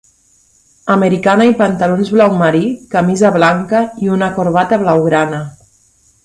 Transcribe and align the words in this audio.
Americana 0.93 1.45
i 1.49 1.53
pantalons 1.59 2.09
blau 2.15 2.29
marí, 2.39 2.61
camisa 2.97 3.31
blanca 3.37 3.83
i 4.07 4.11
una 4.17 4.31
corbata 4.39 4.81
blaugrana. 4.87 5.45